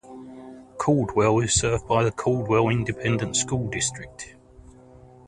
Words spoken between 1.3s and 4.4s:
is served by the Caldwell Independent School District.